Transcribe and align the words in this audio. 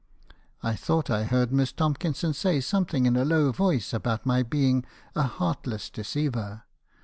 "I 0.63 0.75
thought 0.75 1.11
I 1.11 1.25
heard 1.25 1.51
Miss 1.51 1.71
Tomkinson 1.71 2.33
say 2.33 2.59
something 2.59 3.05
in 3.05 3.15
a 3.15 3.23
low 3.23 3.51
voice 3.51 3.93
about 3.93 4.25
my 4.25 4.41
being 4.41 4.83
a 5.15 5.21
heartless 5.27 5.91
deceiver. 5.91 6.63